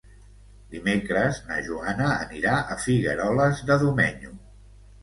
Dimecres 0.75 1.41
na 1.51 1.59
Joana 1.67 2.09
anirà 2.17 2.57
a 2.57 2.81
Figueroles 2.87 3.65
de 3.71 3.81
Domenyo. 3.87 4.39